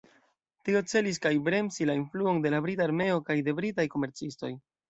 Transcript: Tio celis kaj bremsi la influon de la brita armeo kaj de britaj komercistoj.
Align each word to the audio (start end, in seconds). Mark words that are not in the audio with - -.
Tio 0.69 0.79
celis 0.93 1.19
kaj 1.25 1.33
bremsi 1.49 1.87
la 1.89 1.97
influon 1.99 2.41
de 2.47 2.55
la 2.57 2.65
brita 2.69 2.89
armeo 2.89 3.23
kaj 3.31 3.39
de 3.51 3.59
britaj 3.63 3.91
komercistoj. 3.99 4.53